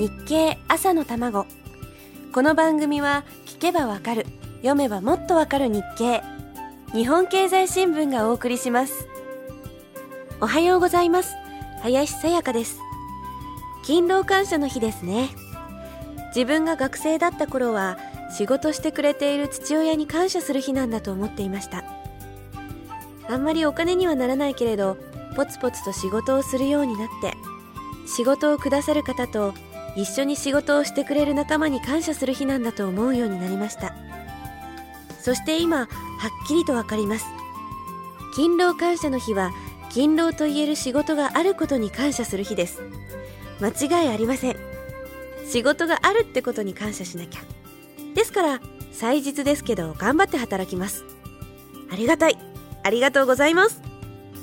[0.00, 1.44] 日経朝の卵。
[2.32, 4.24] この番組は聞けばわかる
[4.62, 6.22] 読めばもっとわかる日経。
[6.94, 9.06] 日本経済新聞がお送りします。
[10.40, 11.34] おはようございます。
[11.82, 12.78] 林さやかです。
[13.82, 15.28] 勤労感謝の日ですね。
[16.28, 17.98] 自分が学生だった頃は
[18.34, 21.84] 仕事してくれている父親に感謝する日なんだと思っていました。
[23.28, 24.96] あんまりお金にはならないけれど
[25.36, 27.34] ポツポツと仕事をするようになって
[28.06, 29.52] 仕事をくださる方と
[29.96, 33.94] 一緒に仕事をしてくれる仲間に感謝する日なんだと思うようになりました。
[35.20, 35.88] そして今はっ
[36.48, 37.26] きりとわかります。
[38.34, 39.50] 勤労感謝の日は
[39.90, 42.80] 勤労と言える仕事があることに感謝する日です。
[43.60, 44.56] 間違いありません。
[45.46, 47.40] 仕事があるってことに感謝しなきゃ。
[48.14, 48.60] ですから
[48.92, 51.04] 祭日ですけど頑張って働きます。
[51.92, 52.38] ありがたい。
[52.82, 53.82] ありがとうございます。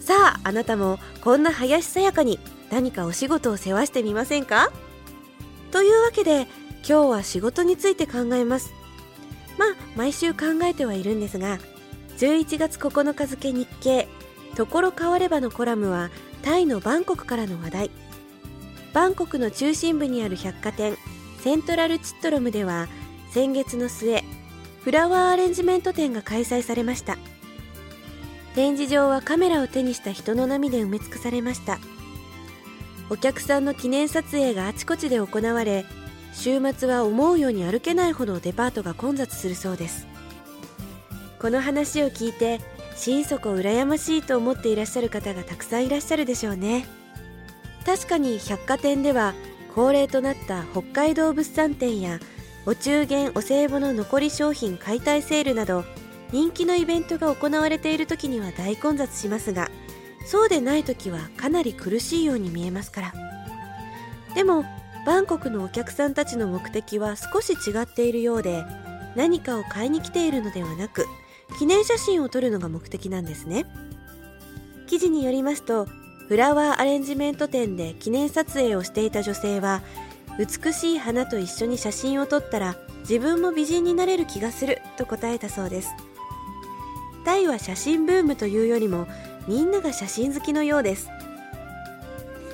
[0.00, 2.38] さああなたもこんな林さやかに
[2.70, 4.70] 何かお仕事を世話してみませんか？
[5.70, 6.46] というわけで
[6.88, 8.72] 今日は仕事について考えます。
[9.58, 11.58] まあ毎週考えてはいるんですが
[12.18, 14.08] 11月9日付日経
[14.56, 16.10] ところ変わればのコラムは
[16.42, 17.90] タイのバンコクからの話題。
[18.92, 20.96] バンコクの中心部にある百貨店
[21.38, 22.88] セントラルチットロムでは
[23.30, 24.24] 先月の末
[24.82, 27.16] フラワーアレンジメント展が開催されました。
[28.54, 31.78] 展示場はカメラを手にした人の波で埋め尽くされました。
[33.10, 35.84] お客さんの記念撮影があちこちで行われ
[36.32, 40.06] 週末は思うように歩けないほどデパートが混雑するそうです。
[41.40, 42.60] この話を聞いて
[42.94, 46.86] 心底羨ましいと思っていらっしゃる方がたくさんいらっしゃるでしょうね。
[47.84, 49.34] 確かに百貨店では
[49.74, 52.20] 恒例となった北海道物産展や
[52.66, 55.84] お中元お歳暮の残り商品解体セールなど
[56.30, 59.70] 人気のイベントが行われている時には大混雑しますが
[60.26, 63.14] そうでない時はかなり苦しいように見えますから。
[64.34, 64.64] でも
[65.06, 68.64] バンコクのお客さんたちの目的は少し違っているようで
[69.16, 71.06] 何かを買いに来ているのではなく
[71.58, 73.66] 記念写真を撮るのが目的なんですね。
[74.86, 75.86] 記事によりますと
[76.28, 79.82] フラワーアレンジメント店で記念撮影をしていた女性は
[80.38, 85.90] 美しい花と一緒に写真を撮ったら自分も美人になれる気がすると答えたそうです。
[87.24, 89.06] タイは写真ブームというよりも
[89.46, 91.10] みんなが写真好きのようです。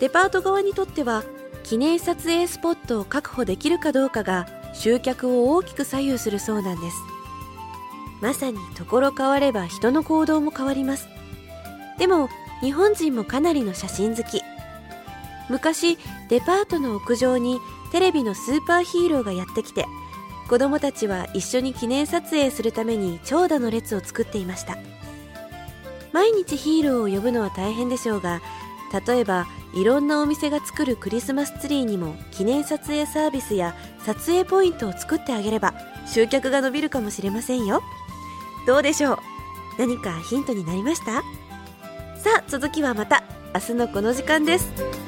[0.00, 1.24] デパート側にとっては
[1.62, 6.96] 記念撮影スポットを確保できるかどうかが集客を大きく左右するそうなんです。
[8.20, 11.08] まさにところ変われば人の行動も変わります。
[11.98, 12.28] でも
[12.60, 14.42] 日本人もかなりの写真好き。
[15.48, 15.98] 昔
[16.28, 17.58] デパートの屋上に
[17.90, 19.84] テレビのスーパーヒーローがやってきて
[20.48, 24.78] 子供たちは一緒に記念撮影するために長蛇の列を作っていました。
[26.12, 28.40] 毎日ヒーローを呼ぶのは大変でしょうが
[29.06, 35.74] 例えばいろんなお店が作るクリスマスツリーにも記念撮影サービスや撮影ポイントを作ってあげれば
[36.12, 37.82] 集客が伸びるかもしれませんよ。
[38.66, 39.18] どうでしょう？
[39.78, 41.22] 何かヒントになりました？
[42.18, 43.22] さあ続きはまた
[43.54, 44.99] 明日のこの時間です。